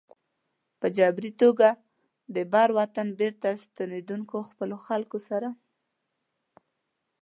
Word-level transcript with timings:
په 0.79 0.87
جبري 0.97 1.31
توګه 1.41 1.69
د 2.35 2.37
بر 2.53 2.67
وطن 2.77 3.07
بېرته 3.19 3.47
ستنېدونکو 3.63 4.37
خپلو 4.49 4.75
خلکو 4.87 5.17
سره. 5.29 5.49